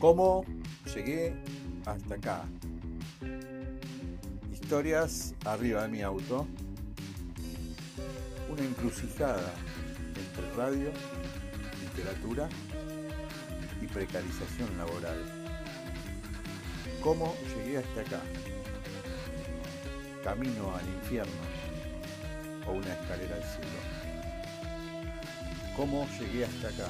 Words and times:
¿Cómo 0.00 0.46
llegué 0.94 1.36
hasta 1.84 2.14
acá? 2.14 2.44
Historias 4.50 5.34
arriba 5.44 5.82
de 5.82 5.88
mi 5.88 6.00
auto. 6.00 6.46
Una 8.48 8.62
encrucijada 8.62 9.52
entre 10.16 10.56
radio, 10.56 10.90
literatura 11.82 12.48
y 13.82 13.86
precarización 13.88 14.74
laboral. 14.78 15.22
¿Cómo 17.02 17.34
llegué 17.54 17.76
hasta 17.76 18.00
acá? 18.00 18.20
Camino 20.24 20.74
al 20.74 20.88
infierno 20.88 21.42
o 22.66 22.72
una 22.72 22.94
escalera 22.94 23.36
al 23.36 23.44
cielo. 23.44 23.80
¿Cómo 25.76 26.08
llegué 26.18 26.46
hasta 26.46 26.68
acá? 26.68 26.88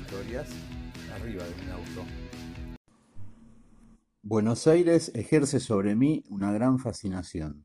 Historias 0.00 0.46
arriba 1.14 1.44
de 1.44 1.72
auto. 1.72 2.04
Buenos 4.22 4.66
Aires 4.66 5.10
ejerce 5.14 5.60
sobre 5.60 5.94
mí 5.94 6.24
una 6.28 6.52
gran 6.52 6.78
fascinación. 6.78 7.64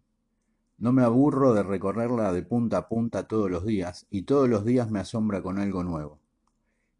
No 0.78 0.92
me 0.92 1.04
aburro 1.04 1.54
de 1.54 1.64
recorrerla 1.64 2.34
de 2.34 2.44
punta 2.44 2.78
a 2.78 2.88
punta 2.88 3.28
todos 3.28 3.50
los 3.50 3.66
días, 3.66 4.08
y 4.10 4.24
todos 4.24 4.50
los 4.50 4.66
días 4.66 4.90
me 4.92 5.00
asombra 5.00 5.42
con 5.42 5.60
algo 5.60 5.84
nuevo. 5.84 6.20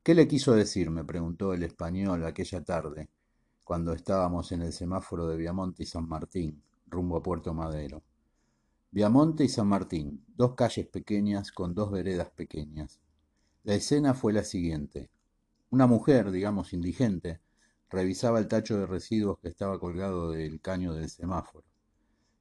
¿Qué 0.04 0.14
le 0.14 0.28
quiso 0.28 0.54
decir? 0.54 0.92
me 0.92 1.04
preguntó 1.04 1.54
el 1.54 1.64
español 1.64 2.26
aquella 2.26 2.64
tarde, 2.64 3.10
cuando 3.64 3.94
estábamos 3.94 4.52
en 4.52 4.62
el 4.62 4.74
semáforo 4.74 5.28
de 5.28 5.38
Viamonte 5.38 5.84
y 5.84 5.86
San 5.86 6.08
Martín, 6.08 6.62
rumbo 6.88 7.18
a 7.18 7.24
Puerto 7.24 7.54
Madero. 7.54 8.04
Viamonte 8.92 9.46
y 9.46 9.50
San 9.50 9.68
Martín, 9.68 10.24
dos 10.36 10.54
calles 10.56 10.88
pequeñas 10.88 11.52
con 11.52 11.74
dos 11.74 11.90
veredas 11.90 12.30
pequeñas. 12.30 13.00
La 13.64 13.76
escena 13.76 14.14
fue 14.14 14.34
la 14.34 14.44
siguiente. 14.44 15.10
Una 15.74 15.88
mujer, 15.88 16.30
digamos 16.30 16.72
indigente, 16.74 17.42
revisaba 17.90 18.38
el 18.38 18.48
tacho 18.48 18.78
de 18.78 18.86
residuos 18.86 19.40
que 19.40 19.48
estaba 19.48 19.80
colgado 19.80 20.30
del 20.30 20.62
caño 20.62 20.94
del 20.94 21.10
semáforo, 21.10 21.66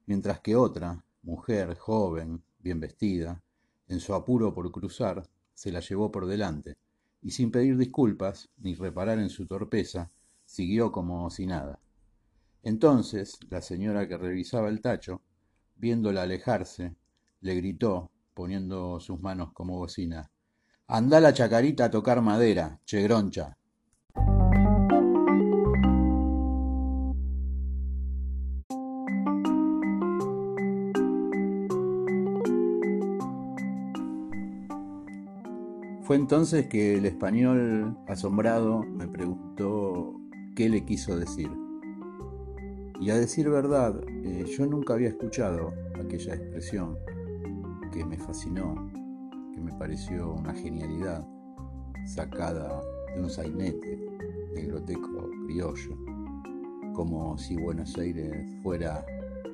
mientras 0.04 0.40
que 0.40 0.54
otra, 0.54 1.02
mujer 1.22 1.74
joven, 1.78 2.42
bien 2.58 2.78
vestida, 2.78 3.42
en 3.88 4.00
su 4.00 4.12
apuro 4.12 4.52
por 4.52 4.70
cruzar, 4.70 5.26
se 5.54 5.72
la 5.72 5.80
llevó 5.80 6.12
por 6.12 6.26
delante, 6.26 6.76
y 7.22 7.30
sin 7.30 7.50
pedir 7.50 7.78
disculpas 7.78 8.50
ni 8.58 8.74
reparar 8.74 9.18
en 9.18 9.30
su 9.30 9.46
torpeza, 9.46 10.10
siguió 10.44 10.92
como 10.92 11.30
si 11.30 11.46
nada. 11.46 11.80
Entonces 12.62 13.38
la 13.48 13.62
señora 13.62 14.06
que 14.06 14.18
revisaba 14.18 14.68
el 14.68 14.82
tacho, 14.82 15.22
viéndola 15.76 16.24
alejarse, 16.24 16.96
le 17.40 17.54
gritó, 17.54 18.10
poniendo 18.34 19.00
sus 19.00 19.22
manos 19.22 19.54
como 19.54 19.78
bocina 19.78 20.31
Andá 20.88 21.20
la 21.20 21.32
chacarita 21.32 21.86
a 21.86 21.90
tocar 21.90 22.20
madera, 22.20 22.78
chegroncha. 22.84 23.56
Fue 36.02 36.16
entonces 36.16 36.66
que 36.66 36.96
el 36.98 37.06
español, 37.06 37.96
asombrado, 38.06 38.82
me 38.82 39.08
preguntó 39.08 40.14
qué 40.54 40.68
le 40.68 40.84
quiso 40.84 41.16
decir. 41.16 41.50
Y 43.00 43.10
a 43.10 43.16
decir 43.16 43.48
verdad, 43.48 43.98
eh, 44.24 44.44
yo 44.46 44.66
nunca 44.66 44.94
había 44.94 45.08
escuchado 45.08 45.72
aquella 45.94 46.34
expresión 46.34 46.98
que 47.92 48.04
me 48.04 48.18
fascinó 48.18 48.90
me 49.60 49.72
pareció 49.72 50.32
una 50.32 50.54
genialidad 50.54 51.26
sacada 52.06 52.80
de 53.14 53.20
un 53.20 53.30
sainete 53.30 54.00
de 54.54 54.62
groteco 54.62 55.30
criollo, 55.46 55.96
como 56.94 57.36
si 57.38 57.56
Buenos 57.56 57.96
Aires 57.96 58.46
fuera 58.62 59.04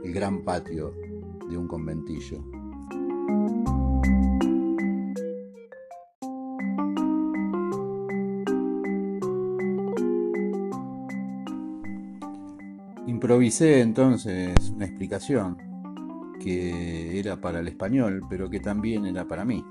el 0.05 0.13
gran 0.13 0.45
patio 0.45 0.95
de 1.49 1.57
un 1.57 1.67
conventillo. 1.67 2.45
Improvisé 13.07 13.81
entonces 13.81 14.71
una 14.71 14.85
explicación 14.85 15.59
que 16.41 17.19
era 17.19 17.41
para 17.41 17.61
el 17.61 17.69
español, 17.69 18.23
pero 18.31 18.49
que 18.49 18.61
también 18.61 19.07
era 19.07 19.27
para 19.27 19.45
mí. 19.45 19.65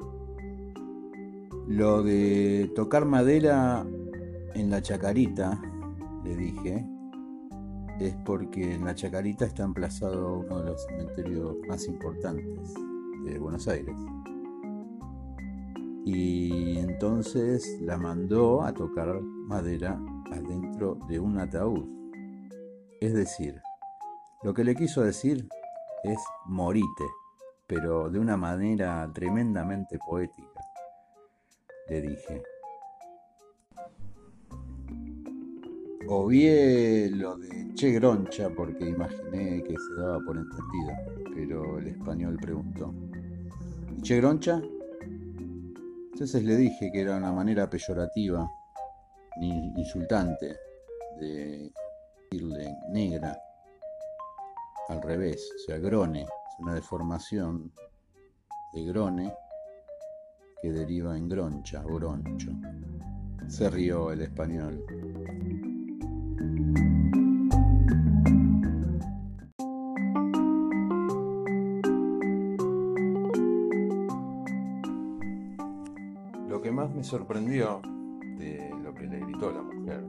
Lo 1.77 2.01
de 2.01 2.71
tocar 2.75 3.05
madera 3.05 3.85
en 4.55 4.71
la 4.71 4.81
chacarita, 4.81 5.61
le 6.23 6.35
dije, 6.35 6.83
es 7.99 8.15
porque 8.25 8.73
en 8.73 8.83
la 8.83 8.95
chacarita 8.95 9.45
está 9.45 9.61
emplazado 9.61 10.39
uno 10.39 10.63
de 10.63 10.71
los 10.71 10.83
cementerios 10.85 11.55
más 11.67 11.85
importantes 11.85 12.73
de 13.25 13.37
Buenos 13.37 13.67
Aires. 13.67 13.95
Y 16.03 16.79
entonces 16.79 17.79
la 17.81 17.99
mandó 17.99 18.63
a 18.63 18.73
tocar 18.73 19.21
madera 19.21 20.01
adentro 20.31 20.97
de 21.07 21.19
un 21.19 21.37
ataúd. 21.37 21.87
Es 23.01 23.13
decir, 23.13 23.61
lo 24.41 24.51
que 24.55 24.63
le 24.63 24.73
quiso 24.73 25.03
decir 25.03 25.47
es 26.03 26.17
morite, 26.47 27.05
pero 27.67 28.09
de 28.09 28.17
una 28.17 28.35
manera 28.35 29.07
tremendamente 29.13 29.99
poética 29.99 30.56
le 31.89 32.01
dije. 32.01 32.43
Obvié 36.09 37.09
lo 37.11 37.35
de 37.37 37.73
Che 37.75 37.91
Groncha 37.91 38.49
porque 38.49 38.87
imaginé 38.87 39.61
que 39.63 39.75
se 39.77 40.01
daba 40.01 40.19
por 40.25 40.37
entendido, 40.37 41.33
pero 41.35 41.79
el 41.79 41.87
español 41.87 42.37
preguntó. 42.41 42.93
¿Y 43.97 44.01
Che 44.01 44.17
Groncha? 44.17 44.61
Entonces 46.13 46.43
le 46.43 46.55
dije 46.55 46.89
que 46.91 47.01
era 47.01 47.17
una 47.17 47.31
manera 47.31 47.69
peyorativa, 47.69 48.49
insultante, 49.75 50.55
de 51.19 51.71
decirle 52.31 52.75
negra, 52.89 53.37
al 54.89 55.01
revés, 55.01 55.51
o 55.55 55.59
sea, 55.59 55.77
grone, 55.77 56.21
es 56.21 56.59
una 56.59 56.73
deformación 56.73 57.71
de 58.73 58.85
grone 58.85 59.33
que 60.61 60.71
deriva 60.71 61.17
en 61.17 61.29
groncha 61.29 61.83
o. 61.85 61.99
Se 63.47 63.69
rió 63.69 64.11
el 64.11 64.21
español. 64.21 64.83
Lo 76.49 76.61
que 76.61 76.71
más 76.71 76.93
me 76.93 77.03
sorprendió 77.03 77.81
de 78.37 78.73
lo 78.83 78.93
que 78.93 79.07
le 79.07 79.19
gritó 79.19 79.51
la 79.51 79.61
mujer 79.61 80.05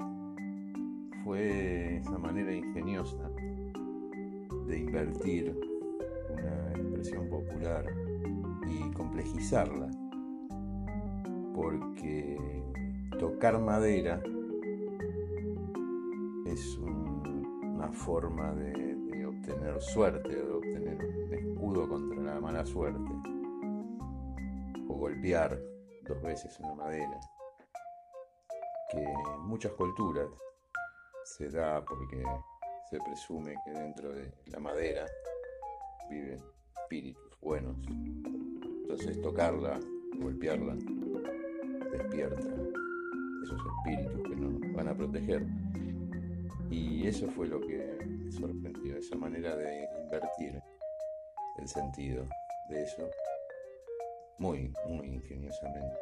fue 1.25 1.99
esa 1.99 2.19
manera 2.19 2.53
ingeniosa 2.53 3.31
de 4.67 4.79
invertir 4.79 5.55
una 6.31 6.73
expresión 6.73 7.29
popular 7.29 7.87
y 8.67 8.91
complejizarla 8.93 9.89
porque 11.61 12.39
tocar 13.19 13.59
madera 13.59 14.23
es 16.47 16.79
una 16.79 17.91
forma 17.91 18.53
de, 18.53 19.27
obtener 19.27 19.83
suerte, 19.83 20.37
de 20.37 20.53
obtener 20.53 21.05
un 21.05 21.35
escudo 21.35 21.89
contra 21.89 22.35
la 22.35 22.41
mala 22.41 22.65
suerte, 22.65 23.11
o 24.89 24.95
golpear 24.95 25.59
dos 26.07 26.23
veces 26.23 26.57
una 26.61 26.75
madera, 26.75 27.19
que 28.93 29.03
en 29.03 29.41
muchas 29.41 29.73
culturas 29.73 30.29
se 31.25 31.51
da 31.51 31.85
porque 31.85 32.23
se 32.89 32.99
presume 33.01 33.57
que 33.65 33.73
dentro 33.73 34.13
de 34.13 34.33
la 34.47 34.61
madera 34.61 35.07
viven 36.09 36.41
espíritus 36.77 37.41
buenos. 37.41 37.77
Entonces 37.89 39.21
tocarla, 39.21 39.81
golpearla, 40.21 40.77
despierta 41.99 42.49
esos 43.43 43.61
espíritus 43.67 44.23
que 44.23 44.37
nos 44.37 44.61
van 44.75 44.89
a 44.89 44.97
proteger. 44.97 45.47
Y 46.71 47.07
eso 47.07 47.29
fue 47.29 47.49
lo 47.49 47.61
que 47.61 47.99
me 48.07 48.31
sorprendió, 48.31 48.97
esa 48.97 49.17
manera 49.17 49.57
de 49.57 49.89
invertir 50.03 50.61
el 51.59 51.69
sentido 51.69 52.27
de 52.69 52.83
eso 52.83 53.09
muy, 54.39 54.73
muy 54.87 55.07
ingeniosamente. 55.07 55.97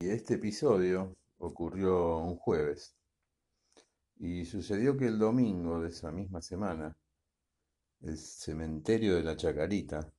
Y 0.00 0.08
este 0.08 0.34
episodio 0.34 1.14
ocurrió 1.38 2.18
un 2.18 2.36
jueves 2.36 2.96
y 4.16 4.44
sucedió 4.44 4.96
que 4.96 5.06
el 5.06 5.18
domingo 5.18 5.80
de 5.80 5.88
esa 5.88 6.10
misma 6.10 6.40
semana 6.40 6.96
el 8.02 8.16
cementerio 8.16 9.16
de 9.16 9.22
la 9.22 9.36
Chacarita 9.36 10.10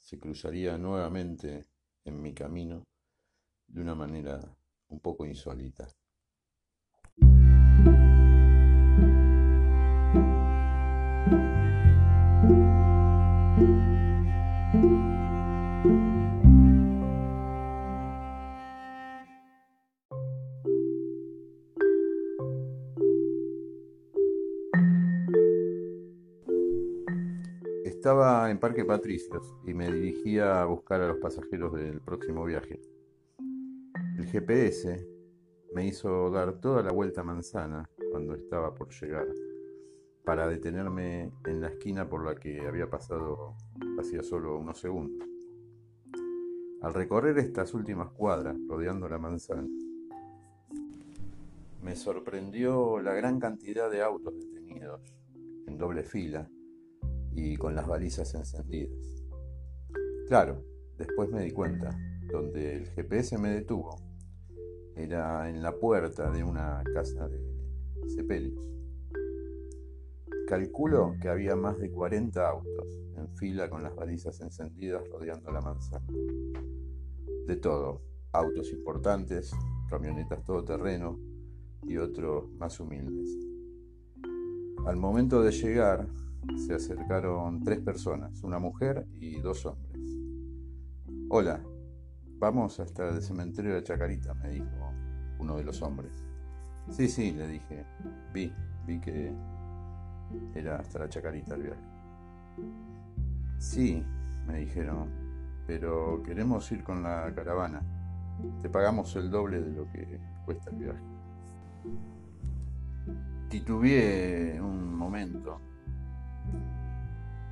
se 0.00 0.18
cruzaría 0.18 0.76
nuevamente 0.78 1.68
en 2.04 2.20
mi 2.20 2.32
camino 2.34 2.82
de 3.68 3.80
una 3.82 3.94
manera 3.94 4.40
un 4.88 5.00
poco 5.00 5.24
insólita. 5.24 5.88
Estaba 28.00 28.50
en 28.50 28.58
Parque 28.58 28.86
Patricios 28.86 29.54
y 29.66 29.74
me 29.74 29.92
dirigía 29.92 30.62
a 30.62 30.64
buscar 30.64 31.02
a 31.02 31.08
los 31.08 31.18
pasajeros 31.18 31.74
del 31.74 32.00
próximo 32.00 32.46
viaje. 32.46 32.80
El 34.16 34.24
GPS 34.24 35.06
me 35.74 35.86
hizo 35.86 36.30
dar 36.30 36.62
toda 36.62 36.82
la 36.82 36.92
vuelta 36.92 37.22
manzana 37.22 37.90
cuando 38.10 38.34
estaba 38.34 38.74
por 38.74 38.88
llegar 38.88 39.26
para 40.24 40.48
detenerme 40.48 41.30
en 41.44 41.60
la 41.60 41.68
esquina 41.68 42.08
por 42.08 42.24
la 42.24 42.36
que 42.36 42.66
había 42.66 42.88
pasado 42.88 43.54
hacía 43.98 44.22
solo 44.22 44.56
unos 44.56 44.80
segundos. 44.80 45.28
Al 46.80 46.94
recorrer 46.94 47.36
estas 47.36 47.74
últimas 47.74 48.12
cuadras 48.12 48.56
rodeando 48.66 49.10
la 49.10 49.18
manzana, 49.18 49.68
me 51.82 51.94
sorprendió 51.94 52.98
la 52.98 53.12
gran 53.12 53.38
cantidad 53.38 53.90
de 53.90 54.00
autos 54.00 54.32
detenidos 54.38 55.02
en 55.66 55.76
doble 55.76 56.02
fila 56.02 56.48
y 57.32 57.56
con 57.56 57.74
las 57.74 57.86
balizas 57.86 58.34
encendidas. 58.34 59.24
Claro, 60.28 60.64
después 60.96 61.30
me 61.30 61.42
di 61.42 61.50
cuenta, 61.50 61.96
donde 62.30 62.76
el 62.76 62.86
GPS 62.86 63.38
me 63.38 63.50
detuvo, 63.50 63.96
era 64.96 65.48
en 65.48 65.62
la 65.62 65.72
puerta 65.72 66.30
de 66.30 66.44
una 66.44 66.82
casa 66.94 67.28
de 67.28 67.40
sepelios. 68.08 68.58
Calculo 70.46 71.14
que 71.20 71.28
había 71.28 71.54
más 71.54 71.78
de 71.78 71.90
40 71.90 72.48
autos 72.48 73.00
en 73.16 73.28
fila 73.36 73.70
con 73.70 73.82
las 73.82 73.94
balizas 73.94 74.40
encendidas 74.40 75.02
rodeando 75.08 75.50
la 75.52 75.60
manzana. 75.60 76.06
De 77.46 77.56
todo, 77.56 78.02
autos 78.32 78.72
importantes, 78.72 79.52
camionetas 79.88 80.44
todoterreno 80.44 81.18
y 81.82 81.96
otros 81.96 82.50
más 82.52 82.78
humildes. 82.80 83.36
Al 84.86 84.96
momento 84.96 85.42
de 85.42 85.52
llegar, 85.52 86.08
se 86.56 86.74
acercaron 86.74 87.60
tres 87.62 87.80
personas, 87.80 88.42
una 88.42 88.58
mujer 88.58 89.06
y 89.20 89.40
dos 89.40 89.66
hombres. 89.66 90.00
Hola, 91.28 91.62
vamos 92.38 92.80
hasta 92.80 93.08
el 93.08 93.22
cementerio 93.22 93.74
de 93.74 93.82
Chacarita, 93.82 94.34
me 94.34 94.50
dijo 94.50 94.92
uno 95.38 95.56
de 95.56 95.64
los 95.64 95.80
hombres. 95.82 96.12
Sí, 96.88 97.08
sí, 97.08 97.32
le 97.32 97.46
dije, 97.46 97.84
vi, 98.32 98.52
vi 98.86 99.00
que 99.00 99.32
era 100.54 100.76
hasta 100.76 101.00
la 101.00 101.08
Chacarita 101.08 101.54
el 101.54 101.62
viaje. 101.62 101.82
Sí, 103.58 104.02
me 104.46 104.58
dijeron, 104.58 105.08
pero 105.66 106.22
queremos 106.22 106.70
ir 106.72 106.82
con 106.82 107.02
la 107.02 107.32
caravana. 107.34 107.82
Te 108.62 108.70
pagamos 108.70 109.14
el 109.16 109.30
doble 109.30 109.60
de 109.60 109.70
lo 109.70 109.86
que 109.92 110.18
cuesta 110.44 110.70
el 110.70 110.76
viaje. 110.76 111.04
Titubeé 113.48 114.60
un 114.60 114.94
momento 114.94 115.69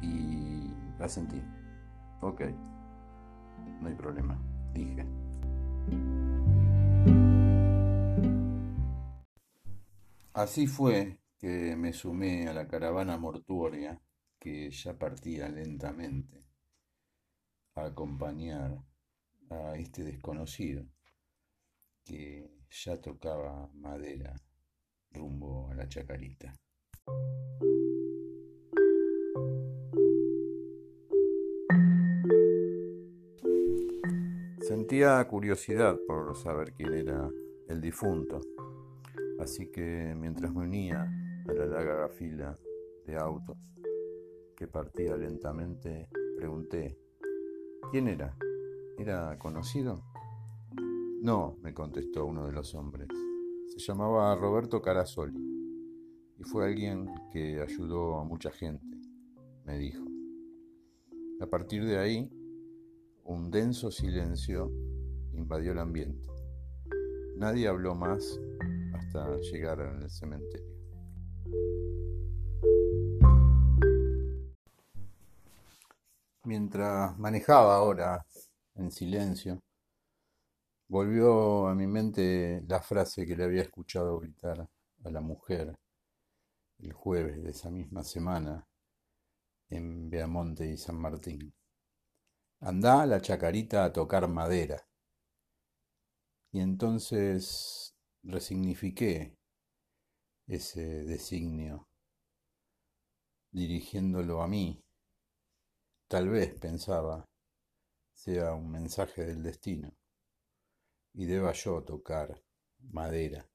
y 0.03 0.73
la 0.99 1.09
sentí. 1.09 1.43
Ok, 2.21 2.43
no 3.81 3.89
hay 3.89 3.95
problema, 3.95 4.41
dije. 4.75 5.07
Así 10.35 10.67
fue 10.67 11.21
que 11.39 11.75
me 11.77 11.93
sumé 11.93 12.49
a 12.49 12.53
la 12.53 12.69
caravana 12.69 13.17
mortuoria 13.17 14.01
que 14.39 14.71
ya 14.71 14.97
partía 14.97 15.49
lentamente 15.49 16.45
a 17.75 17.87
acompañar 17.87 18.79
a 19.51 19.75
este 19.77 20.05
desconocido 20.05 20.85
que 22.05 22.51
ya 22.71 23.01
tocaba 23.01 23.69
madera 23.75 24.35
rumbo 25.11 25.71
a 25.71 25.75
la 25.75 25.89
chacarita. 25.89 26.55
Sentía 34.69 35.27
curiosidad 35.27 35.99
por 36.07 36.37
saber 36.37 36.75
quién 36.75 36.93
era 36.93 37.31
el 37.69 37.81
difunto, 37.81 38.39
así 39.41 39.71
que 39.71 40.15
mientras 40.15 40.53
me 40.53 40.65
unía 40.65 41.11
a 41.49 41.53
la 41.55 41.65
larga 41.65 42.11
fila 42.11 42.59
de 43.07 43.17
autos 43.17 43.57
que 44.55 44.69
partía 44.69 45.17
lentamente, 45.17 46.11
pregunté, 46.37 46.99
¿quién 47.91 48.09
era? 48.09 48.37
¿Era 48.99 49.39
conocido? 49.39 50.05
No, 51.23 51.57
me 51.63 51.73
contestó 51.73 52.27
uno 52.27 52.45
de 52.45 52.53
los 52.53 52.75
hombres. 52.75 53.09
Se 53.69 53.79
llamaba 53.79 54.37
Roberto 54.37 54.83
Carasoli 54.83 55.41
y 56.37 56.45
fue 56.45 56.67
alguien 56.67 57.09
que 57.33 57.63
ayudó 57.63 58.19
a 58.19 58.25
mucha 58.25 58.51
gente, 58.51 58.85
me 59.65 59.79
dijo. 59.79 60.05
A 61.41 61.47
partir 61.47 61.87
de 61.87 61.97
ahí 61.97 62.31
un 63.29 63.51
denso 63.51 63.91
silencio 63.91 64.73
invadió 65.35 65.73
el 65.73 65.79
ambiente. 65.79 66.27
Nadie 67.37 67.69
habló 67.69 67.95
más 67.95 68.41
hasta 68.95 69.37
llegar 69.37 69.81
al 69.81 70.11
cementerio. 70.11 70.67
Mientras 76.45 77.19
manejaba 77.19 77.77
ahora 77.77 78.25
en 78.77 78.91
silencio, 78.91 79.61
volvió 80.89 81.69
a 81.69 81.75
mi 81.75 81.87
mente 81.87 82.65
la 82.67 82.81
frase 82.81 83.27
que 83.27 83.37
le 83.37 83.45
había 83.45 83.61
escuchado 83.61 84.19
gritar 84.21 84.67
a 85.05 85.11
la 85.11 85.21
mujer 85.21 85.77
el 86.79 86.95
jueves 86.95 87.43
de 87.43 87.51
esa 87.51 87.71
misma 87.71 88.03
semana 88.05 88.67
en 89.69 90.09
Beamonte 90.09 90.67
y 90.67 90.79
San 90.79 90.97
Martín. 90.97 91.53
Andá 92.61 93.03
a 93.03 93.07
la 93.07 93.21
chacarita 93.21 93.85
a 93.85 93.93
tocar 93.93 94.27
madera. 94.27 94.85
Y 96.51 96.61
entonces 96.61 97.95
resignifiqué 98.25 99.37
ese 100.49 101.05
designio, 101.05 101.89
dirigiéndolo 103.53 104.43
a 104.43 104.49
mí. 104.49 104.83
Tal 106.09 106.31
vez, 106.31 106.59
pensaba, 106.59 107.25
sea 108.13 108.55
un 108.55 108.71
mensaje 108.73 109.25
del 109.25 109.43
destino, 109.43 109.95
y 111.15 111.27
deba 111.27 111.53
yo 111.53 111.85
tocar 111.85 112.43
madera, 112.81 113.49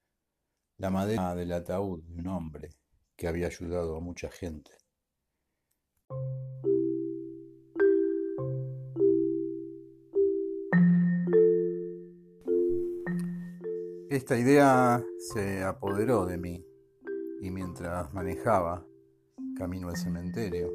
la 0.77 0.89
madera 0.89 1.35
del 1.35 1.51
ataúd 1.51 2.03
de 2.03 2.21
un 2.21 2.27
hombre 2.27 2.69
que 3.17 3.27
había 3.27 3.47
ayudado 3.47 3.97
a 3.97 3.99
mucha 3.99 4.29
gente. 4.29 4.71
Esta 14.13 14.37
idea 14.37 15.03
se 15.17 15.63
apoderó 15.63 16.27
de 16.27 16.37
mí 16.37 16.63
y 17.41 17.49
mientras 17.49 18.13
manejaba 18.13 18.85
camino 19.57 19.89
al 19.89 19.97
cementerio, 19.97 20.71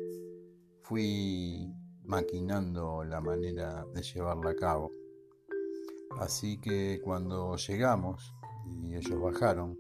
fui 0.83 1.73
maquinando 2.03 3.05
la 3.05 3.21
manera 3.21 3.87
de 3.95 4.03
llevarla 4.03 4.51
a 4.51 4.57
cabo. 4.57 4.91
Así 6.19 6.61
que 6.61 7.01
cuando 7.01 7.55
llegamos 7.55 8.35
y 8.83 8.97
ellos 8.97 9.21
bajaron, 9.21 9.79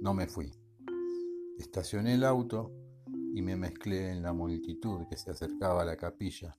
no 0.00 0.14
me 0.14 0.26
fui. 0.26 0.50
Estacioné 1.58 2.14
el 2.14 2.24
auto 2.24 2.72
y 3.34 3.42
me 3.42 3.54
mezclé 3.54 4.12
en 4.12 4.22
la 4.22 4.32
multitud 4.32 5.06
que 5.10 5.18
se 5.18 5.30
acercaba 5.30 5.82
a 5.82 5.84
la 5.84 5.98
capilla, 5.98 6.56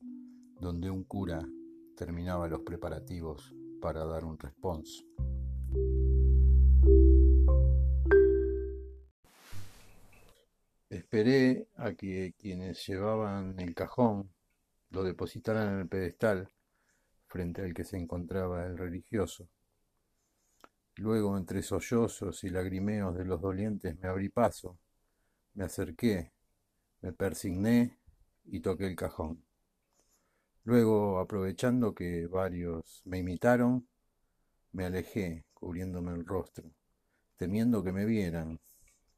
donde 0.60 0.92
un 0.92 1.02
cura 1.02 1.44
terminaba 1.96 2.46
los 2.46 2.60
preparativos 2.60 3.52
para 3.80 4.04
dar 4.04 4.24
un 4.24 4.38
responso. 4.38 5.04
Esperé 11.12 11.66
a 11.76 11.94
que 11.94 12.36
quienes 12.38 12.86
llevaban 12.86 13.58
el 13.58 13.74
cajón 13.74 14.30
lo 14.90 15.02
depositaran 15.02 15.74
en 15.74 15.80
el 15.80 15.88
pedestal 15.88 16.48
frente 17.26 17.62
al 17.62 17.74
que 17.74 17.82
se 17.82 17.96
encontraba 17.96 18.64
el 18.64 18.78
religioso. 18.78 19.48
Luego, 20.94 21.36
entre 21.36 21.62
sollozos 21.62 22.44
y 22.44 22.50
lagrimeos 22.50 23.16
de 23.16 23.24
los 23.24 23.40
dolientes, 23.40 23.98
me 23.98 24.08
abrí 24.08 24.28
paso, 24.28 24.78
me 25.54 25.64
acerqué, 25.64 26.30
me 27.00 27.12
persigné 27.12 27.98
y 28.44 28.60
toqué 28.60 28.86
el 28.86 28.94
cajón. 28.94 29.42
Luego, 30.62 31.18
aprovechando 31.18 31.92
que 31.92 32.28
varios 32.28 33.02
me 33.04 33.18
imitaron, 33.18 33.88
Me 34.70 34.84
alejé, 34.84 35.44
cubriéndome 35.54 36.12
el 36.12 36.24
rostro, 36.24 36.70
temiendo 37.36 37.82
que 37.82 37.90
me 37.90 38.04
vieran 38.04 38.60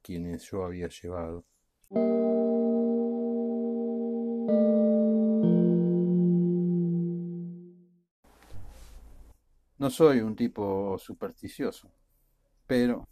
quienes 0.01 0.45
yo 0.51 0.65
había 0.65 0.89
llevado. 0.89 1.45
No 9.79 9.91
soy 9.91 10.21
un 10.21 10.37
tipo 10.37 10.97
supersticioso, 10.97 11.91
pero, 12.69 13.09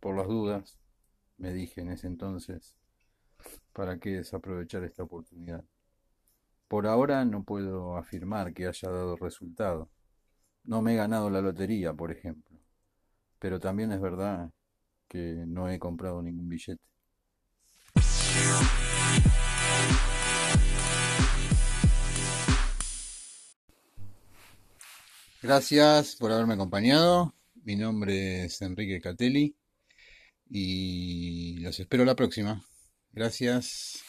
por 0.00 0.16
las 0.16 0.26
dudas, 0.26 0.78
me 1.36 1.52
dije 1.52 1.82
en 1.82 1.90
ese 1.90 2.06
entonces, 2.06 2.74
¿para 3.74 3.98
qué 3.98 4.12
desaprovechar 4.12 4.82
esta 4.84 5.02
oportunidad? 5.02 5.62
Por 6.68 6.86
ahora 6.86 7.24
no 7.26 7.44
puedo 7.44 7.96
afirmar 7.96 8.54
que 8.54 8.66
haya 8.66 8.90
dado 8.90 9.16
resultado. 9.16 9.90
No 10.64 10.82
me 10.82 10.94
he 10.94 10.96
ganado 10.96 11.28
la 11.30 11.42
lotería, 11.42 11.92
por 11.92 12.10
ejemplo. 12.10 12.58
Pero 13.38 13.60
también 13.60 13.92
es 13.92 14.00
verdad 14.00 14.50
que 15.08 15.44
no 15.46 15.68
he 15.68 15.78
comprado 15.78 16.22
ningún 16.22 16.48
billete. 16.48 16.82
Gracias 25.46 26.16
por 26.16 26.32
haberme 26.32 26.54
acompañado. 26.54 27.32
Mi 27.62 27.76
nombre 27.76 28.46
es 28.46 28.60
Enrique 28.62 29.00
Catelli 29.00 29.54
y 30.50 31.60
los 31.60 31.78
espero 31.78 32.04
la 32.04 32.16
próxima. 32.16 32.64
Gracias. 33.12 34.02